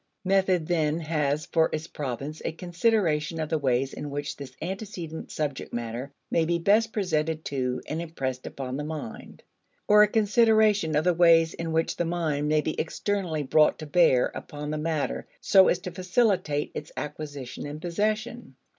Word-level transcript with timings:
Method 0.25 0.65
then 0.65 0.99
has 1.01 1.45
for 1.45 1.69
its 1.71 1.85
province 1.85 2.41
a 2.43 2.51
consideration 2.53 3.39
of 3.39 3.49
the 3.49 3.59
ways 3.59 3.93
in 3.93 4.09
which 4.09 4.35
this 4.35 4.51
antecedent 4.59 5.29
subject 5.31 5.71
matter 5.71 6.11
may 6.31 6.43
be 6.43 6.57
best 6.57 6.91
presented 6.91 7.45
to 7.45 7.79
and 7.87 8.01
impressed 8.01 8.47
upon 8.47 8.77
the 8.77 8.83
mind; 8.83 9.43
or, 9.87 10.01
a 10.01 10.07
consideration 10.07 10.95
of 10.95 11.03
the 11.03 11.13
ways 11.13 11.53
in 11.53 11.71
which 11.71 11.97
the 11.97 12.03
mind 12.03 12.47
may 12.47 12.61
be 12.61 12.73
externally 12.81 13.43
brought 13.43 13.77
to 13.77 13.85
bear 13.85 14.31
upon 14.33 14.71
the 14.71 14.77
matter 14.79 15.27
so 15.39 15.67
as 15.67 15.77
to 15.77 15.91
facilitate 15.91 16.71
its 16.73 16.91
acquisition 16.97 17.67
and 17.67 17.79
possession. 17.79 18.55